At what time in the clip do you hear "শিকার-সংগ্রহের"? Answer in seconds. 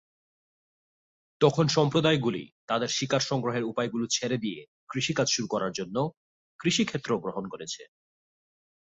2.89-3.63